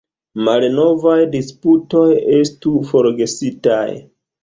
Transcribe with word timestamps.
Malnovaj 0.45 1.17
disputoj 1.35 2.07
estu 2.41 2.77
forgesitaj. 2.91 3.83